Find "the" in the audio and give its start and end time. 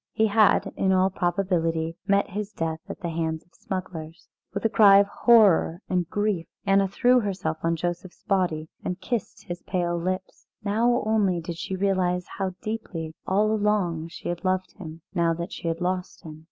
3.01-3.09